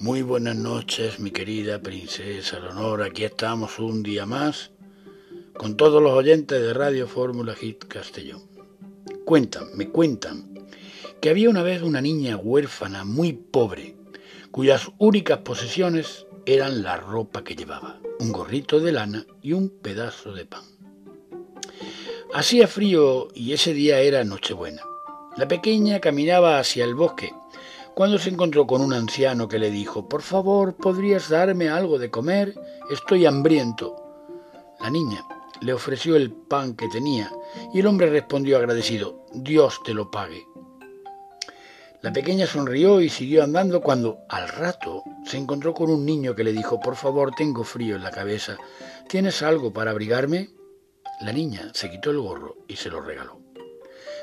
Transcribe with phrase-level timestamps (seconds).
[0.00, 3.02] Muy buenas noches, mi querida princesa Leonor.
[3.02, 4.70] Aquí estamos un día más
[5.56, 8.42] con todos los oyentes de Radio Fórmula Hit Castellón.
[9.24, 10.68] Cuentan, me cuentan,
[11.20, 13.96] que había una vez una niña huérfana muy pobre,
[14.52, 20.32] cuyas únicas posesiones eran la ropa que llevaba, un gorrito de lana y un pedazo
[20.32, 20.62] de pan.
[22.32, 24.82] Hacía frío y ese día era Nochebuena.
[25.36, 27.32] La pequeña caminaba hacia el bosque
[27.98, 32.12] cuando se encontró con un anciano que le dijo, Por favor, ¿podrías darme algo de
[32.12, 32.54] comer?
[32.92, 33.96] Estoy hambriento.
[34.78, 35.24] La niña
[35.62, 37.28] le ofreció el pan que tenía
[37.74, 40.46] y el hombre respondió agradecido, Dios te lo pague.
[42.00, 46.44] La pequeña sonrió y siguió andando cuando, al rato, se encontró con un niño que
[46.44, 48.58] le dijo, Por favor, tengo frío en la cabeza.
[49.08, 50.50] ¿Tienes algo para abrigarme?
[51.20, 53.47] La niña se quitó el gorro y se lo regaló.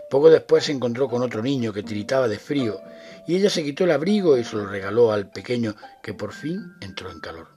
[0.10, 2.80] Poco después se encontró con otro niño que tiritaba de frío
[3.28, 6.74] y ella se quitó el abrigo y se lo regaló al pequeño que por fin
[6.82, 7.48] entró en calor.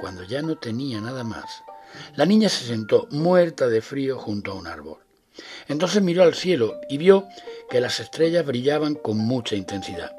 [0.00, 1.62] Cuando ya no tenía nada más,
[2.14, 4.98] la niña se sentó muerta de frío junto a un árbol.
[5.68, 7.26] Entonces miró al cielo y vio
[7.68, 10.12] que las estrellas brillaban con mucha intensidad.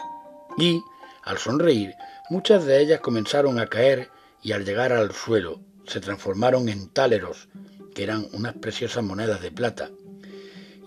[0.58, 0.82] Y,
[1.24, 1.94] al sonreír,
[2.30, 4.10] muchas de ellas comenzaron a caer
[4.42, 7.48] y al llegar al suelo se transformaron en táleros,
[7.96, 9.90] que eran unas preciosas monedas de plata,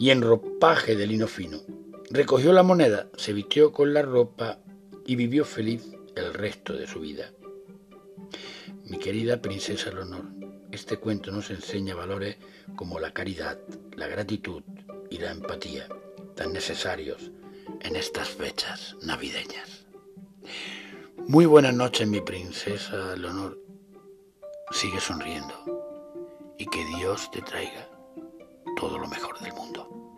[0.00, 1.60] y en ropaje de lino fino.
[2.08, 4.58] Recogió la moneda, se vistió con la ropa
[5.04, 7.32] y vivió feliz el resto de su vida.
[8.86, 10.24] Mi querida princesa Leonor,
[10.72, 12.38] este cuento nos enseña valores
[12.76, 13.58] como la caridad,
[13.94, 14.62] la gratitud
[15.10, 15.86] y la empatía,
[16.34, 17.30] tan necesarios
[17.82, 19.84] en estas fechas navideñas.
[21.28, 23.62] Muy buenas noches, mi princesa Leonor.
[24.70, 27.99] Sigue sonriendo y que Dios te traiga
[28.90, 30.09] todo lo mejor del mundo.